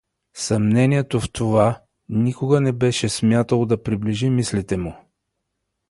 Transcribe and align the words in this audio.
Съмнението 0.37 1.19
в 1.19 1.31
това 1.31 1.81
никога 2.09 2.61
не 2.61 2.71
беше 2.71 3.09
смяло 3.09 3.65
да 3.65 3.83
приближи 3.83 4.29
мислите 4.29 4.77
му. 4.77 4.95